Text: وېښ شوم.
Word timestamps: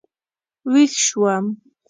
وېښ 0.71 0.93
شوم. 1.05 1.45